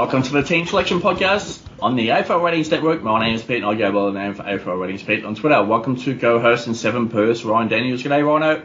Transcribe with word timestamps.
Welcome 0.00 0.22
to 0.22 0.32
the 0.32 0.42
Team 0.42 0.64
Selection 0.64 1.02
Podcast 1.02 1.60
on 1.78 1.94
the 1.94 2.08
AFL 2.08 2.42
Ratings 2.42 2.70
Network. 2.70 3.02
My 3.02 3.20
name 3.22 3.34
is 3.34 3.42
Pete 3.42 3.62
and 3.62 3.66
I 3.66 3.74
go 3.74 3.92
by 3.92 4.06
the 4.06 4.18
name 4.18 4.32
for 4.32 4.42
AFL 4.44 4.80
Ratings 4.80 5.02
Pete 5.02 5.26
on 5.26 5.34
Twitter. 5.34 5.62
Welcome 5.62 5.96
to 5.96 6.18
co-host 6.18 6.66
and 6.66 6.74
seven 6.74 7.10
purse, 7.10 7.44
Ryan 7.44 7.68
Daniels. 7.68 8.02
G'day, 8.02 8.26
Rhino. 8.26 8.62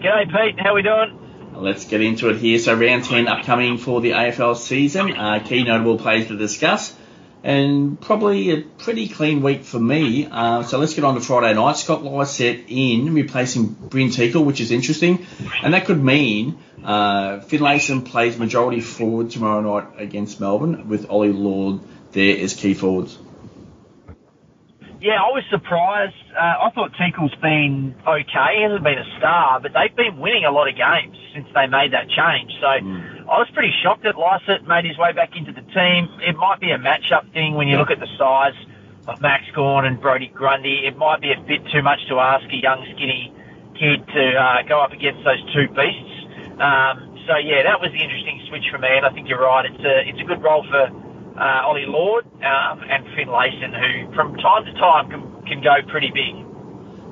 G'day, 0.00 0.24
Pete. 0.28 0.58
How 0.58 0.70
are 0.70 0.74
we 0.76 0.80
doing? 0.80 1.18
Let's 1.52 1.84
get 1.84 2.00
into 2.00 2.30
it 2.30 2.38
here. 2.38 2.58
So 2.58 2.74
round 2.74 3.04
10 3.04 3.28
upcoming 3.28 3.76
for 3.76 4.00
the 4.00 4.12
AFL 4.12 4.56
season. 4.56 5.12
Uh, 5.12 5.40
key 5.44 5.62
notable 5.62 5.98
plays 5.98 6.28
to 6.28 6.38
discuss. 6.38 6.95
And 7.46 8.00
probably 8.00 8.50
a 8.50 8.62
pretty 8.62 9.06
clean 9.06 9.40
week 9.40 9.62
for 9.62 9.78
me. 9.78 10.26
Uh, 10.28 10.64
so 10.64 10.78
let's 10.78 10.94
get 10.94 11.04
on 11.04 11.14
to 11.14 11.20
Friday 11.20 11.54
night. 11.54 11.76
Scott 11.76 12.02
Lycett 12.02 12.64
in, 12.66 13.14
replacing 13.14 13.68
Brynn 13.68 14.08
Teakle, 14.08 14.44
which 14.44 14.60
is 14.60 14.72
interesting. 14.72 15.24
And 15.62 15.72
that 15.72 15.84
could 15.84 16.02
mean 16.02 16.58
uh, 16.82 17.38
Finlayson 17.38 18.04
plays 18.04 18.36
majority 18.36 18.80
forward 18.80 19.30
tomorrow 19.30 19.60
night 19.60 19.92
against 19.96 20.40
Melbourne 20.40 20.88
with 20.88 21.08
Ollie 21.08 21.32
Lord 21.32 21.82
there 22.10 22.36
as 22.42 22.54
key 22.54 22.74
forwards. 22.74 23.16
Yeah, 25.00 25.22
I 25.22 25.30
was 25.30 25.44
surprised. 25.50 26.14
Uh, 26.34 26.66
I 26.66 26.70
thought 26.74 26.90
Teakle's 26.98 27.34
been 27.42 27.94
okay. 28.08 28.50
He 28.56 28.62
hasn't 28.62 28.82
been 28.82 28.98
a 28.98 29.18
star, 29.18 29.60
but 29.60 29.72
they've 29.72 29.94
been 29.94 30.18
winning 30.18 30.44
a 30.44 30.50
lot 30.50 30.68
of 30.68 30.74
games 30.74 31.16
since 31.34 31.46
they 31.54 31.66
made 31.66 31.92
that 31.92 32.08
change. 32.08 32.50
So 32.58 32.66
mm. 32.66 33.20
I 33.28 33.38
was 33.38 33.48
pretty 33.52 33.72
shocked 33.82 34.04
that 34.04 34.16
Lycett 34.16 34.66
made 34.66 34.86
his 34.86 34.96
way 34.96 35.12
back 35.12 35.36
into 35.36 35.52
the 35.52 35.65
team. 35.76 36.08
It 36.24 36.36
might 36.36 36.58
be 36.58 36.70
a 36.70 36.78
matchup 36.78 37.30
thing 37.32 37.54
when 37.54 37.68
you 37.68 37.76
look 37.76 37.90
at 37.90 38.00
the 38.00 38.08
size 38.16 38.56
of 39.06 39.20
Max 39.20 39.44
Gawn 39.54 39.84
and 39.84 40.00
Brodie 40.00 40.32
Grundy. 40.32 40.86
It 40.86 40.96
might 40.96 41.20
be 41.20 41.32
a 41.32 41.40
bit 41.40 41.60
too 41.70 41.82
much 41.82 42.00
to 42.08 42.18
ask 42.18 42.44
a 42.50 42.56
young, 42.56 42.80
skinny 42.96 43.32
kid 43.78 44.06
to 44.08 44.24
uh, 44.34 44.62
go 44.62 44.80
up 44.80 44.92
against 44.92 45.22
those 45.22 45.42
two 45.52 45.68
beasts. 45.68 46.16
Um, 46.56 47.20
so 47.28 47.36
yeah, 47.36 47.62
that 47.68 47.80
was 47.80 47.92
the 47.92 48.00
interesting 48.00 48.40
switch 48.48 48.64
for 48.72 48.78
me, 48.78 48.88
and 48.88 49.04
I 49.04 49.10
think 49.10 49.28
you're 49.28 49.40
right. 49.40 49.66
It's 49.66 49.84
a 49.84 50.08
it's 50.08 50.20
a 50.20 50.24
good 50.24 50.42
role 50.42 50.64
for 50.64 50.88
uh, 51.38 51.66
Ollie 51.66 51.86
Lord 51.86 52.24
um, 52.36 52.80
and 52.88 53.04
Finlayson, 53.14 53.74
who 53.74 54.14
from 54.14 54.36
time 54.36 54.64
to 54.64 54.72
time 54.74 55.10
can, 55.10 55.46
can 55.46 55.62
go 55.62 55.76
pretty 55.90 56.10
big. 56.10 56.34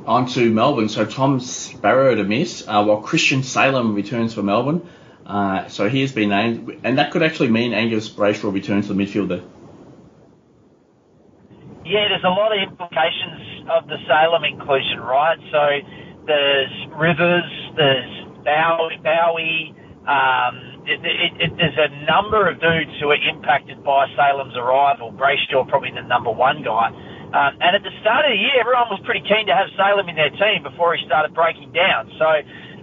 On 0.06 0.26
to 0.26 0.50
Melbourne. 0.50 0.88
So 0.88 1.04
Tom 1.04 1.40
Sparrow 1.40 2.14
to 2.14 2.24
miss, 2.24 2.64
uh, 2.66 2.84
while 2.84 3.00
Christian 3.00 3.42
Salem 3.42 3.94
returns 3.94 4.34
for 4.34 4.42
Melbourne. 4.42 4.88
Uh, 5.27 5.69
so 5.69 5.89
he 5.89 6.03
has 6.03 6.12
been 6.12 6.28
named, 6.28 6.80
and 6.84 6.98
that 6.98 7.11
could 7.11 7.22
actually 7.22 7.48
mean 7.48 7.72
Angus 7.72 8.08
Brayshaw 8.08 8.53
returns 8.53 8.89
to 8.89 8.94
the 8.94 9.03
midfielder. 9.03 9.42
Yeah, 11.84 12.08
there's 12.08 12.25
a 12.25 12.28
lot 12.28 12.53
of 12.53 12.69
implications 12.69 13.69
of 13.70 13.89
the 13.89 13.97
Salem 14.06 14.45
inclusion, 14.45 15.00
right? 15.00 15.39
So 15.50 16.25
there's 16.27 16.72
Rivers, 16.97 17.50
there's 17.77 18.25
Bowey, 18.45 18.98
Bowey 19.02 19.75
um, 20.05 20.84
it, 20.84 21.01
it, 21.01 21.33
it, 21.40 21.51
there's 21.57 21.80
a 21.80 21.89
number 22.05 22.45
of 22.45 22.61
dudes 22.61 22.92
who 23.01 23.08
are 23.08 23.17
impacted 23.17 23.80
by 23.80 24.05
Salem's 24.13 24.52
arrival. 24.52 25.17
Brayshaw 25.17 25.64
probably 25.64 25.96
the 25.96 26.05
number 26.05 26.29
one 26.29 26.61
guy. 26.61 26.92
Um, 27.33 27.57
and 27.57 27.73
at 27.73 27.83
the 27.83 27.95
start 28.05 28.29
of 28.29 28.36
the 28.36 28.40
year, 28.40 28.61
everyone 28.61 28.92
was 28.92 29.01
pretty 29.08 29.24
keen 29.24 29.48
to 29.48 29.57
have 29.57 29.73
Salem 29.80 30.13
in 30.13 30.14
their 30.14 30.30
team 30.30 30.61
before 30.61 30.92
he 30.92 31.01
started 31.08 31.33
breaking 31.33 31.73
down. 31.73 32.13
So 32.20 32.29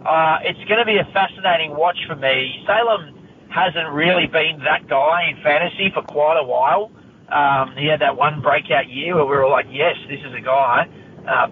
uh, 0.05 0.37
it's 0.43 0.61
going 0.65 0.79
to 0.79 0.85
be 0.85 0.97
a 0.97 1.05
fascinating 1.13 1.75
watch 1.75 1.97
for 2.07 2.15
me. 2.15 2.63
Salem 2.65 3.13
hasn't 3.49 3.89
really 3.91 4.27
been 4.27 4.59
that 4.63 4.87
guy 4.87 5.29
in 5.29 5.41
fantasy 5.43 5.91
for 5.93 6.01
quite 6.01 6.39
a 6.39 6.43
while. 6.43 6.91
Um, 7.29 7.75
he 7.77 7.87
had 7.87 8.01
that 8.01 8.17
one 8.17 8.41
breakout 8.41 8.89
year 8.89 9.15
where 9.15 9.25
we 9.25 9.31
were 9.31 9.43
all 9.43 9.51
like, 9.51 9.67
yes, 9.69 9.95
this 10.09 10.19
is 10.19 10.33
a 10.33 10.41
guy. 10.41 10.87
Uh, 11.27 11.47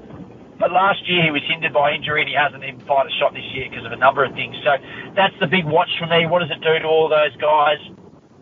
but 0.60 0.72
last 0.72 1.08
year 1.08 1.24
he 1.24 1.32
was 1.32 1.42
hindered 1.48 1.72
by 1.72 1.94
injury 1.94 2.22
and 2.22 2.30
he 2.30 2.36
hasn't 2.36 2.64
even 2.64 2.82
fired 2.84 3.08
a 3.08 3.16
shot 3.16 3.34
this 3.34 3.48
year 3.54 3.68
because 3.70 3.86
of 3.86 3.94
a 3.94 4.02
number 4.02 4.26
of 4.26 4.34
things. 4.34 4.56
So 4.64 4.76
that's 5.16 5.36
the 5.40 5.48
big 5.48 5.64
watch 5.64 5.90
for 5.98 6.08
me. 6.08 6.28
What 6.28 6.40
does 6.40 6.52
it 6.52 6.60
do 6.60 6.76
to 6.80 6.88
all 6.88 7.08
those 7.08 7.36
guys? 7.40 7.80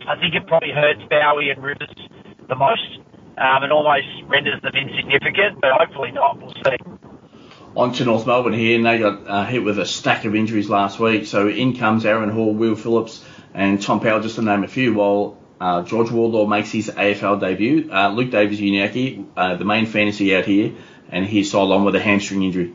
I 0.08 0.18
think 0.18 0.34
it 0.34 0.48
probably 0.48 0.72
hurts 0.72 1.02
Bowey 1.12 1.52
and 1.52 1.62
Rivers 1.62 1.94
the 2.50 2.56
most 2.56 3.04
um, 3.38 3.62
and 3.62 3.72
almost 3.72 4.08
renders 4.26 4.62
them 4.64 4.74
insignificant, 4.74 5.62
but 5.62 5.72
hopefully 5.78 6.12
not. 6.12 6.42
We'll 6.42 6.54
see. 6.66 6.87
On 7.78 7.94
to 7.94 8.06
North 8.06 8.26
Melbourne 8.26 8.54
here, 8.54 8.76
and 8.76 8.84
they 8.84 8.98
got 8.98 9.28
uh, 9.28 9.46
hit 9.46 9.64
with 9.64 9.78
a 9.78 9.86
stack 9.86 10.26
of 10.26 10.34
injuries 10.34 10.68
last 10.68 11.00
week. 11.00 11.28
So 11.28 11.48
in 11.48 11.78
comes 11.78 12.08
Aaron 12.08 12.32
Hall, 12.32 12.52
Will 12.52 12.76
Phillips, 12.76 13.24
and 13.54 13.80
Tom 13.80 14.00
Powell, 14.00 14.20
just 14.20 14.38
to 14.38 14.42
name 14.42 14.64
a 14.64 14.68
few, 14.68 14.96
while 14.96 15.38
uh, 15.62 15.84
George 15.84 16.10
Wardlaw 16.10 16.48
makes 16.48 16.72
his 16.72 16.90
AFL 16.90 17.40
debut. 17.40 17.88
Uh, 17.94 18.10
Luke 18.10 18.32
Davies-Uniacke, 18.32 19.28
uh, 19.38 19.56
the 19.58 19.64
main 19.64 19.86
fantasy 19.86 20.36
out 20.36 20.46
here, 20.46 20.74
and 21.12 21.24
he's 21.24 21.52
signed 21.52 21.72
on 21.72 21.86
with 21.86 21.94
a 21.94 22.00
hamstring 22.00 22.42
injury. 22.42 22.74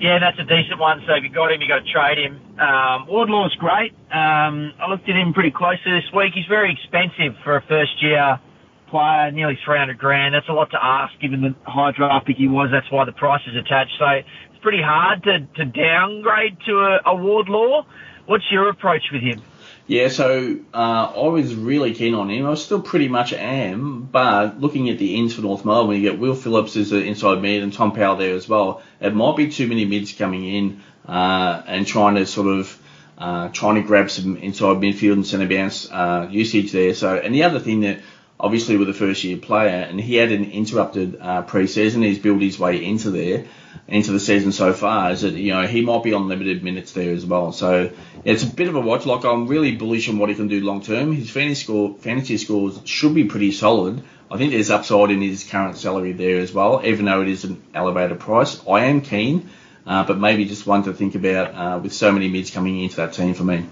Yeah, 0.00 0.18
that's 0.18 0.38
a 0.38 0.44
decent 0.44 0.78
one. 0.78 1.02
So 1.06 1.12
if 1.16 1.22
you 1.22 1.28
got 1.28 1.52
him, 1.52 1.60
you 1.60 1.68
got 1.68 1.84
to 1.84 1.92
trade 1.92 2.16
him. 2.16 2.40
Um, 2.58 3.08
Wardlaw's 3.08 3.54
great. 3.56 3.92
Um, 4.10 4.72
I 4.80 4.88
looked 4.88 5.06
at 5.06 5.16
him 5.16 5.34
pretty 5.34 5.50
closely 5.50 5.92
this 6.00 6.10
week. 6.14 6.32
He's 6.32 6.46
very 6.46 6.72
expensive 6.72 7.36
for 7.44 7.56
a 7.56 7.62
first 7.62 8.02
year 8.02 8.40
player, 8.88 9.30
nearly 9.30 9.58
300 9.64 9.98
grand. 9.98 10.34
That's 10.34 10.48
a 10.48 10.52
lot 10.52 10.70
to 10.70 10.82
ask 10.82 11.18
given 11.20 11.42
the 11.42 11.54
high 11.70 11.92
draft 11.92 12.26
pick 12.26 12.36
he 12.36 12.48
was. 12.48 12.70
That's 12.72 12.90
why 12.90 13.04
the 13.04 13.12
price 13.12 13.42
is 13.46 13.56
attached. 13.56 13.92
So 13.98 14.06
it's 14.06 14.62
pretty 14.62 14.82
hard 14.82 15.22
to, 15.24 15.46
to 15.56 15.64
downgrade 15.64 16.58
to 16.66 16.72
a, 16.78 17.10
a 17.10 17.16
Wardlaw. 17.16 17.86
What's 18.26 18.44
your 18.50 18.68
approach 18.68 19.04
with 19.12 19.22
him? 19.22 19.42
Yeah, 19.88 20.08
so 20.08 20.58
uh, 20.74 21.12
I 21.16 21.28
was 21.28 21.54
really 21.54 21.94
keen 21.94 22.14
on 22.14 22.28
him. 22.28 22.44
I 22.44 22.54
still 22.54 22.82
pretty 22.82 23.06
much 23.06 23.32
am, 23.32 24.02
but 24.02 24.60
looking 24.60 24.90
at 24.90 24.98
the 24.98 25.14
ins 25.14 25.34
for 25.34 25.42
North 25.42 25.64
Melbourne, 25.64 25.94
you 25.94 26.10
get 26.10 26.18
Will 26.18 26.34
Phillips 26.34 26.76
as 26.76 26.90
an 26.90 27.02
inside 27.02 27.40
mid 27.40 27.62
and 27.62 27.72
Tom 27.72 27.92
Powell 27.92 28.16
there 28.16 28.34
as 28.34 28.48
well. 28.48 28.82
It 29.00 29.14
might 29.14 29.36
be 29.36 29.48
too 29.48 29.68
many 29.68 29.84
mids 29.84 30.12
coming 30.12 30.44
in 30.44 30.82
uh, 31.06 31.62
and 31.66 31.86
trying 31.86 32.16
to 32.16 32.26
sort 32.26 32.48
of 32.48 32.82
uh, 33.16 33.48
trying 33.50 33.76
to 33.76 33.82
grab 33.82 34.10
some 34.10 34.36
inside 34.36 34.78
midfield 34.78 35.14
and 35.14 35.26
centre 35.26 35.48
bounce 35.48 35.90
uh, 35.90 36.28
usage 36.30 36.72
there. 36.72 36.92
So, 36.92 37.16
and 37.16 37.32
the 37.32 37.44
other 37.44 37.60
thing 37.60 37.80
that 37.80 38.00
obviously 38.38 38.76
with 38.76 38.88
a 38.88 38.94
first 38.94 39.24
year 39.24 39.36
player, 39.36 39.84
and 39.88 40.00
he 40.00 40.16
had 40.16 40.32
an 40.32 40.50
interrupted 40.50 41.18
uh, 41.20 41.42
pre-season. 41.42 42.02
He's 42.02 42.18
built 42.18 42.40
his 42.40 42.58
way 42.58 42.84
into 42.84 43.10
there, 43.10 43.46
into 43.88 44.12
the 44.12 44.20
season 44.20 44.52
so 44.52 44.72
far. 44.72 45.12
Is 45.12 45.22
that 45.22 45.34
you 45.34 45.52
know 45.52 45.66
he 45.66 45.82
might 45.82 46.02
be 46.02 46.12
on 46.12 46.28
limited 46.28 46.62
minutes 46.62 46.92
there 46.92 47.12
as 47.12 47.24
well. 47.24 47.52
So 47.52 47.82
yeah, 48.24 48.32
it's 48.32 48.42
a 48.42 48.46
bit 48.48 48.68
of 48.68 48.74
a 48.74 48.80
watch. 48.80 49.06
Like 49.06 49.24
I'm 49.24 49.46
really 49.46 49.76
bullish 49.76 50.08
on 50.08 50.18
what 50.18 50.28
he 50.28 50.34
can 50.34 50.48
do 50.48 50.60
long 50.60 50.82
term. 50.82 51.12
His 51.12 51.30
fantasy 51.30 51.64
score, 51.64 51.94
fantasy 51.98 52.38
scores 52.38 52.80
should 52.84 53.14
be 53.14 53.24
pretty 53.24 53.52
solid. 53.52 54.02
I 54.30 54.38
think 54.38 54.52
there's 54.52 54.70
upside 54.70 55.10
in 55.10 55.22
his 55.22 55.48
current 55.48 55.76
salary 55.76 56.12
there 56.12 56.40
as 56.40 56.52
well, 56.52 56.82
even 56.84 57.04
though 57.04 57.22
it 57.22 57.28
is 57.28 57.44
an 57.44 57.62
elevated 57.72 58.18
price. 58.18 58.60
I 58.66 58.86
am 58.86 59.00
keen, 59.00 59.48
uh, 59.86 60.04
but 60.04 60.18
maybe 60.18 60.46
just 60.46 60.66
one 60.66 60.82
to 60.84 60.92
think 60.92 61.14
about 61.14 61.54
uh, 61.54 61.78
with 61.78 61.92
so 61.92 62.10
many 62.10 62.28
mids 62.28 62.50
coming 62.50 62.82
into 62.82 62.96
that 62.96 63.12
team 63.12 63.34
for 63.34 63.44
me. 63.44 63.64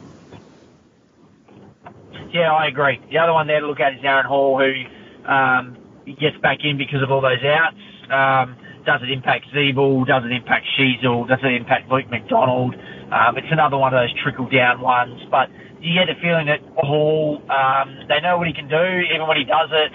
Yeah, 2.34 2.50
I 2.50 2.66
agree. 2.66 2.98
The 3.14 3.18
other 3.22 3.32
one 3.32 3.46
there 3.46 3.60
to 3.60 3.66
look 3.70 3.78
at 3.78 3.94
is 3.94 4.02
Aaron 4.02 4.26
Hall, 4.26 4.58
who 4.58 4.66
um, 5.22 5.78
gets 6.18 6.34
back 6.42 6.66
in 6.66 6.76
because 6.76 6.98
of 6.98 7.14
all 7.14 7.22
those 7.22 7.38
outs. 7.46 7.78
Um, 8.10 8.58
does 8.82 9.06
it 9.06 9.10
impact 9.14 9.46
Ziebell? 9.54 10.02
Does 10.02 10.26
it 10.26 10.34
impact 10.34 10.66
Sheezel? 10.74 11.30
Does 11.30 11.38
it 11.46 11.54
impact 11.54 11.86
Luke 11.88 12.10
McDonald? 12.10 12.74
Um, 13.14 13.38
it's 13.38 13.46
another 13.54 13.78
one 13.78 13.94
of 13.94 14.02
those 14.02 14.10
trickle 14.18 14.50
down 14.50 14.82
ones. 14.82 15.22
But 15.30 15.46
you 15.78 15.94
get 15.94 16.10
the 16.10 16.18
feeling 16.18 16.50
that 16.50 16.58
Hall, 16.74 17.38
um, 17.46 18.02
they 18.10 18.18
know 18.18 18.36
what 18.36 18.50
he 18.50 18.52
can 18.52 18.66
do. 18.66 18.82
Even 19.14 19.30
when 19.30 19.38
he 19.38 19.46
does 19.46 19.70
it, 19.70 19.94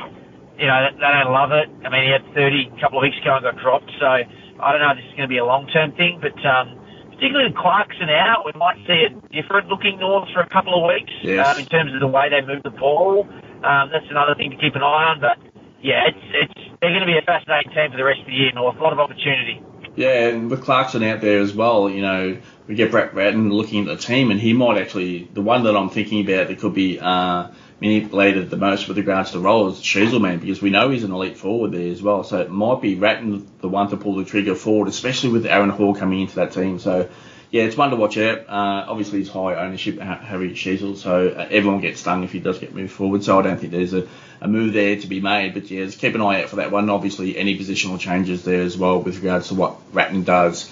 you 0.64 0.68
know, 0.72 0.96
they 0.96 1.12
don't 1.12 1.36
love 1.36 1.52
it. 1.52 1.68
I 1.84 1.92
mean, 1.92 2.08
he 2.08 2.12
had 2.16 2.24
30 2.32 2.72
a 2.72 2.80
couple 2.80 3.00
of 3.00 3.04
weeks 3.04 3.20
ago 3.20 3.36
and 3.36 3.44
got 3.44 3.60
dropped. 3.60 3.92
So 4.00 4.08
I 4.08 4.72
don't 4.72 4.80
know 4.80 4.96
if 4.96 5.04
this 5.04 5.12
is 5.12 5.16
going 5.20 5.28
to 5.28 5.34
be 5.36 5.44
a 5.44 5.46
long 5.46 5.68
term 5.76 5.92
thing, 6.00 6.24
but 6.24 6.40
um, 6.48 6.79
particularly 7.20 7.52
with 7.52 7.60
Clarkson 7.60 8.08
out, 8.10 8.46
we 8.46 8.54
might 8.56 8.78
see 8.88 9.04
a 9.04 9.12
different 9.36 9.68
looking 9.68 10.00
North 10.00 10.30
for 10.34 10.40
a 10.40 10.48
couple 10.48 10.72
of 10.72 10.88
weeks 10.88 11.12
yes. 11.22 11.46
um, 11.46 11.60
in 11.60 11.66
terms 11.66 11.94
of 11.94 12.00
the 12.00 12.08
way 12.08 12.30
they 12.30 12.40
move 12.40 12.64
the 12.64 12.72
ball. 12.72 13.28
Um, 13.60 13.92
that's 13.92 14.08
another 14.10 14.36
thing 14.36 14.52
to 14.52 14.58
keep 14.58 14.76
an 14.76 14.84
eye 14.84 15.12
on. 15.12 15.20
But 15.20 15.38
yeah, 15.84 16.08
it's 16.08 16.24
it's 16.32 16.72
they're 16.80 16.92
going 16.92 17.02
to 17.02 17.12
be 17.12 17.18
a 17.18 17.26
fascinating 17.26 17.74
team 17.74 17.92
for 17.92 17.98
the 17.98 18.06
rest 18.06 18.22
of 18.22 18.28
the 18.28 18.32
year, 18.32 18.52
North. 18.54 18.78
A 18.78 18.82
lot 18.82 18.94
of 18.94 19.00
opportunity. 19.00 19.62
Yeah, 19.98 20.30
and 20.30 20.50
with 20.50 20.64
Clarkson 20.64 21.04
out 21.04 21.20
there 21.20 21.42
as 21.42 21.54
well, 21.54 21.90
you 21.90 22.02
know, 22.02 22.40
we 22.68 22.76
get 22.76 22.90
Brett 22.90 23.14
Ratten 23.14 23.50
looking 23.52 23.90
at 23.90 23.98
the 23.98 24.02
team, 24.02 24.32
and 24.32 24.40
he 24.40 24.54
might 24.54 24.80
actually 24.80 25.30
the 25.34 25.42
one 25.42 25.64
that 25.64 25.76
I'm 25.76 25.90
thinking 25.90 26.22
about 26.22 26.48
that 26.48 26.60
could 26.60 26.74
be 26.74 27.00
uh, 27.02 27.50
manipulated 27.82 28.50
the 28.50 28.58
most 28.58 28.88
with 28.88 28.98
regards 28.98 29.32
to 29.32 29.40
roles, 29.40 29.82
Sheezelman, 29.82 30.42
because 30.42 30.62
we 30.62 30.70
know 30.70 30.90
he's 30.90 31.04
an 31.04 31.12
elite 31.12 31.38
forward 31.38 31.72
there 31.72 31.92
as 31.92 32.02
well. 32.02 32.24
So 32.24 32.40
it 32.40 32.50
might 32.50 32.82
be 32.82 32.96
Ratten 32.96 33.48
the 33.62 33.70
one 33.70 33.90
to 33.90 33.98
pull 33.98 34.16
the 34.16 34.26
trigger 34.26 34.56
forward, 34.56 34.90
especially 34.90 35.30
with 35.30 35.46
Aaron 35.46 35.70
Hall 35.70 35.96
coming 35.96 36.22
into 36.22 36.36
that 36.36 36.52
team. 36.52 36.80
So 36.80 37.10
yeah, 37.52 37.64
it's 37.64 37.78
one 37.78 37.90
to 37.90 37.96
watch 37.96 38.18
out. 38.18 38.48
Uh, 38.48 38.86
obviously, 38.88 39.20
he's 39.20 39.30
high 39.30 39.56
ownership, 39.56 40.00
Harry 40.00 40.52
Sheezel, 40.52 40.96
so 40.96 41.30
uh, 41.30 41.48
everyone 41.50 41.82
gets 41.82 42.02
stung 42.02 42.24
if 42.24 42.32
he 42.32 42.40
does 42.40 42.60
get 42.60 42.76
moved 42.76 42.92
forward. 42.92 43.24
So 43.24 43.40
I 43.40 43.42
don't 43.42 43.60
think 43.60 43.72
there's 43.72 43.94
a, 43.94 44.08
a 44.40 44.48
move 44.48 44.74
there 44.74 44.98
to 44.98 45.08
be 45.08 45.20
made. 45.20 45.56
But 45.56 45.72
yeah, 45.72 45.86
just 45.86 46.00
keep 46.00 46.14
an 46.14 46.22
eye 46.22 46.44
out 46.44 46.50
for 46.50 46.58
that 46.58 46.72
one. 46.72 46.90
Obviously, 46.90 47.38
any 47.38 47.58
positional 47.58 48.00
changes 48.00 48.44
there 48.44 48.62
as 48.62 48.78
well 48.78 49.02
with 49.02 49.16
regards 49.16 49.48
to 49.48 49.56
what 49.56 49.78
Ratten 49.94 50.24
does. 50.24 50.72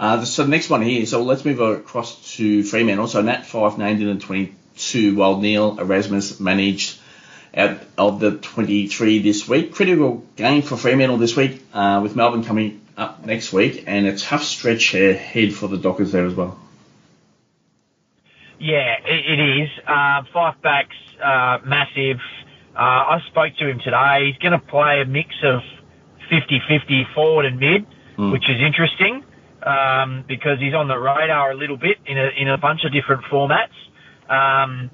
Uh, 0.00 0.24
so 0.24 0.42
the 0.42 0.50
next 0.50 0.68
one 0.68 0.82
here, 0.82 1.06
so 1.06 1.22
let's 1.22 1.44
move 1.44 1.60
across 1.60 2.34
to 2.36 2.62
Fremantle. 2.64 3.06
So 3.06 3.22
Nat 3.22 3.46
Fyfe 3.46 3.78
named 3.78 4.02
in 4.02 4.08
the 4.08 4.20
22, 4.76 5.16
while 5.16 5.40
Neil 5.40 5.78
Erasmus 5.78 6.38
managed 6.38 6.98
out 7.54 7.78
of 7.96 8.20
the 8.20 8.36
23 8.36 9.20
this 9.20 9.48
week. 9.48 9.72
Critical 9.72 10.22
game 10.36 10.60
for 10.60 10.76
Fremantle 10.76 11.16
this 11.16 11.34
week, 11.34 11.62
uh, 11.72 12.00
with 12.02 12.14
Melbourne 12.14 12.44
coming 12.44 12.82
up 12.96 13.24
next 13.24 13.52
week, 13.52 13.84
and 13.86 14.06
a 14.06 14.16
tough 14.18 14.42
stretch 14.42 14.94
ahead 14.94 15.54
for 15.54 15.66
the 15.68 15.78
Dockers 15.78 16.12
there 16.12 16.26
as 16.26 16.34
well. 16.34 16.58
Yeah, 18.58 18.96
it, 19.04 19.38
it 19.38 19.62
is. 19.62 19.68
Uh, 19.86 20.22
Fyfe's 20.32 20.60
back, 20.62 20.88
uh, 21.22 21.58
massive. 21.64 22.20
Uh, 22.74 22.78
I 22.78 23.22
spoke 23.28 23.56
to 23.58 23.68
him 23.68 23.80
today. 23.82 24.30
He's 24.30 24.38
going 24.38 24.52
to 24.52 24.66
play 24.66 25.00
a 25.00 25.06
mix 25.06 25.34
of 25.42 25.60
50-50 26.30 27.14
forward 27.14 27.46
and 27.46 27.58
mid, 27.58 27.86
mm. 28.18 28.32
which 28.32 28.44
is 28.44 28.60
interesting 28.60 29.24
um, 29.62 30.24
because 30.28 30.58
he's 30.58 30.74
on 30.74 30.88
the 30.88 30.98
radar 30.98 31.52
a 31.52 31.54
little 31.54 31.78
bit 31.78 31.96
in 32.04 32.18
a 32.18 32.28
in 32.36 32.48
a 32.48 32.58
bunch 32.58 32.84
of 32.84 32.92
different 32.92 33.24
formats. 33.24 33.72
Um, 34.28 34.90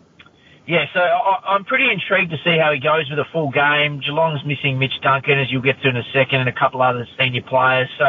yeah, 0.66 0.86
so 0.94 1.00
I, 1.00 1.56
am 1.56 1.64
pretty 1.64 1.90
intrigued 1.90 2.30
to 2.30 2.38
see 2.44 2.56
how 2.56 2.72
he 2.72 2.78
goes 2.78 3.10
with 3.10 3.18
a 3.18 3.26
full 3.32 3.50
game. 3.50 4.00
Geelong's 4.00 4.44
missing 4.46 4.78
Mitch 4.78 4.94
Duncan, 5.02 5.38
as 5.40 5.50
you'll 5.50 5.62
get 5.62 5.80
to 5.82 5.88
in 5.88 5.96
a 5.96 6.04
second, 6.12 6.40
and 6.40 6.48
a 6.48 6.52
couple 6.52 6.80
other 6.82 7.06
senior 7.18 7.42
players. 7.42 7.88
So 7.98 8.04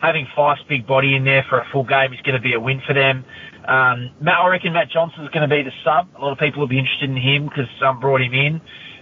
having 0.00 0.26
Fyfe's 0.34 0.62
big 0.68 0.86
body 0.86 1.14
in 1.14 1.24
there 1.24 1.44
for 1.48 1.58
a 1.60 1.66
full 1.70 1.84
game 1.84 2.14
is 2.14 2.20
going 2.22 2.34
to 2.34 2.40
be 2.40 2.54
a 2.54 2.60
win 2.60 2.80
for 2.86 2.94
them. 2.94 3.24
Um, 3.68 4.10
Matt, 4.22 4.40
I 4.40 4.48
reckon 4.48 4.72
Matt 4.72 4.88
Johnson's 4.90 5.28
going 5.28 5.48
to 5.48 5.54
be 5.54 5.62
the 5.62 5.72
sub. 5.84 6.08
A 6.16 6.20
lot 6.20 6.32
of 6.32 6.38
people 6.38 6.60
will 6.60 6.68
be 6.68 6.78
interested 6.78 7.10
in 7.10 7.16
him 7.16 7.44
because 7.44 7.66
some 7.78 8.00
brought 8.00 8.22
him 8.22 8.32
in. 8.32 8.54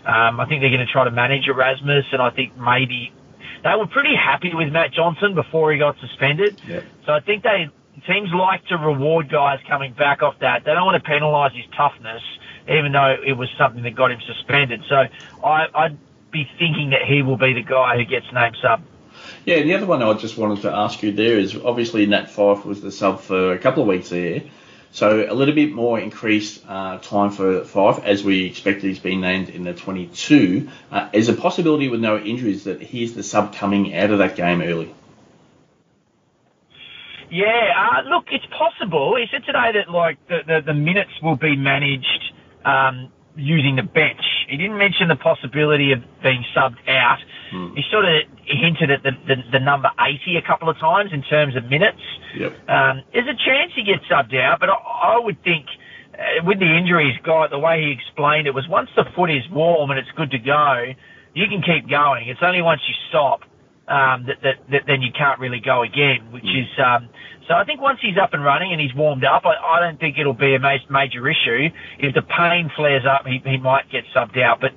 Um, 0.04 0.40
I 0.40 0.46
think 0.48 0.60
they're 0.60 0.74
going 0.74 0.86
to 0.86 0.92
try 0.92 1.04
to 1.04 1.10
manage 1.12 1.46
Erasmus, 1.46 2.06
and 2.10 2.20
I 2.20 2.30
think 2.30 2.58
maybe 2.58 3.12
they 3.62 3.74
were 3.78 3.86
pretty 3.86 4.14
happy 4.14 4.50
with 4.52 4.72
Matt 4.72 4.92
Johnson 4.92 5.34
before 5.34 5.72
he 5.72 5.78
got 5.78 5.96
suspended. 6.00 6.60
Yep. 6.66 6.84
So 7.06 7.12
I 7.12 7.20
think 7.20 7.44
they 7.44 7.70
teams 8.06 8.30
like 8.34 8.66
to 8.66 8.76
reward 8.76 9.30
guys 9.30 9.60
coming 9.68 9.92
back 9.92 10.22
off 10.22 10.34
that. 10.40 10.64
They 10.64 10.72
don't 10.72 10.84
want 10.84 11.02
to 11.02 11.10
penalise 11.10 11.54
his 11.54 11.64
toughness 11.76 12.22
even 12.68 12.92
though 12.92 13.16
it 13.24 13.34
was 13.34 13.48
something 13.58 13.82
that 13.82 13.94
got 13.94 14.10
him 14.10 14.20
suspended. 14.26 14.82
So 14.88 15.06
I, 15.44 15.66
I'd 15.74 15.98
be 16.30 16.48
thinking 16.58 16.90
that 16.90 17.02
he 17.06 17.22
will 17.22 17.36
be 17.36 17.52
the 17.52 17.62
guy 17.62 17.96
who 17.96 18.04
gets 18.04 18.26
named 18.32 18.56
sub. 18.60 18.82
Yeah, 19.44 19.62
the 19.62 19.74
other 19.74 19.86
one 19.86 20.02
I 20.02 20.12
just 20.14 20.36
wanted 20.36 20.62
to 20.62 20.72
ask 20.72 21.02
you 21.02 21.12
there 21.12 21.38
is 21.38 21.56
obviously 21.56 22.06
Nat 22.06 22.30
Fyfe 22.30 22.64
was 22.64 22.80
the 22.80 22.92
sub 22.92 23.20
for 23.20 23.52
a 23.52 23.58
couple 23.58 23.82
of 23.82 23.88
weeks 23.88 24.08
there. 24.10 24.42
So 24.92 25.26
a 25.28 25.34
little 25.34 25.54
bit 25.54 25.72
more 25.72 25.98
increased 25.98 26.64
uh, 26.66 26.98
time 26.98 27.30
for 27.30 27.62
Fyfe, 27.62 28.02
as 28.04 28.24
we 28.24 28.44
expected 28.44 28.84
he's 28.84 28.98
been 28.98 29.20
named 29.20 29.50
in 29.50 29.62
the 29.62 29.74
22. 29.74 30.68
Uh, 30.90 31.08
is 31.12 31.28
a 31.28 31.34
possibility 31.34 31.88
with 31.88 32.00
no 32.00 32.18
injuries 32.18 32.64
that 32.64 32.80
he's 32.80 33.14
the 33.14 33.22
sub 33.22 33.54
coming 33.54 33.94
out 33.94 34.10
of 34.10 34.18
that 34.18 34.36
game 34.36 34.62
early? 34.62 34.94
Yeah, 37.30 37.72
uh, 37.74 38.08
look, 38.08 38.26
it's 38.30 38.46
possible. 38.46 39.16
He 39.16 39.26
said 39.30 39.44
today 39.44 39.72
that 39.74 39.90
like 39.90 40.18
the, 40.28 40.40
the, 40.46 40.60
the 40.66 40.74
minutes 40.74 41.10
will 41.22 41.36
be 41.36 41.56
managed 41.56 42.32
um, 42.64 43.10
using 43.36 43.76
the 43.76 43.82
bench. 43.82 44.22
He 44.48 44.56
didn't 44.56 44.78
mention 44.78 45.08
the 45.08 45.16
possibility 45.16 45.92
of 45.92 46.00
being 46.22 46.44
subbed 46.56 46.88
out. 46.88 47.18
Hmm. 47.50 47.74
He 47.74 47.82
sort 47.90 48.04
of 48.04 48.22
hinted 48.44 48.90
at 48.90 49.02
the, 49.02 49.12
the, 49.26 49.36
the, 49.52 49.60
number 49.60 49.90
80 50.00 50.36
a 50.36 50.42
couple 50.42 50.68
of 50.68 50.78
times 50.78 51.10
in 51.12 51.22
terms 51.22 51.56
of 51.56 51.64
minutes. 51.64 52.00
Yep. 52.36 52.52
Um, 52.68 53.02
there's 53.12 53.28
a 53.28 53.38
chance 53.38 53.72
he 53.74 53.84
gets 53.84 54.04
subbed 54.10 54.34
out, 54.38 54.60
but 54.60 54.70
I, 54.70 54.74
I 54.74 55.18
would 55.18 55.42
think 55.42 55.66
uh, 56.14 56.44
with 56.44 56.58
the 56.58 56.76
injuries, 56.76 57.14
guy, 57.22 57.46
the 57.48 57.58
way 57.58 57.82
he 57.82 57.90
explained 57.92 58.46
it 58.46 58.54
was 58.54 58.66
once 58.68 58.90
the 58.96 59.04
foot 59.14 59.30
is 59.30 59.42
warm 59.50 59.90
and 59.90 59.98
it's 59.98 60.10
good 60.16 60.30
to 60.30 60.38
go, 60.38 60.94
you 61.34 61.46
can 61.48 61.62
keep 61.62 61.88
going. 61.88 62.28
It's 62.28 62.40
only 62.42 62.62
once 62.62 62.80
you 62.88 62.94
stop 63.08 63.42
um, 63.88 64.26
that, 64.26 64.42
that, 64.42 64.56
that 64.70 64.82
then 64.86 65.02
you 65.02 65.12
can't 65.12 65.38
really 65.38 65.60
go 65.60 65.82
again, 65.82 66.32
which 66.32 66.44
mm. 66.44 66.62
is 66.62 66.68
um, 66.84 67.08
so 67.48 67.54
I 67.54 67.64
think 67.64 67.80
once 67.80 68.00
he's 68.02 68.18
up 68.18 68.34
and 68.34 68.42
running 68.44 68.72
and 68.72 68.80
he's 68.80 68.94
warmed 68.94 69.24
up, 69.24 69.44
I, 69.44 69.54
I 69.54 69.80
don't 69.80 70.00
think 70.00 70.18
it'll 70.18 70.34
be 70.34 70.54
a 70.54 70.58
major 70.58 71.28
issue. 71.28 71.68
If 71.98 72.14
the 72.14 72.22
pain 72.22 72.70
flares 72.74 73.04
up, 73.06 73.26
he, 73.26 73.40
he 73.44 73.56
might 73.58 73.90
get 73.90 74.04
subbed 74.14 74.40
out, 74.40 74.60
but 74.60 74.72